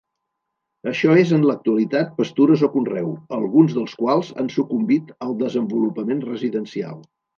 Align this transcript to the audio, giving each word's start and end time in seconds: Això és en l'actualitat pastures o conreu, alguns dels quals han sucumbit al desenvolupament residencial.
Això 0.91 1.17
és 1.23 1.33
en 1.37 1.43
l'actualitat 1.49 2.15
pastures 2.21 2.63
o 2.67 2.69
conreu, 2.77 3.11
alguns 3.37 3.75
dels 3.77 3.93
quals 4.01 4.33
han 4.45 4.49
sucumbit 4.57 5.13
al 5.27 5.37
desenvolupament 5.43 6.25
residencial. 6.33 6.99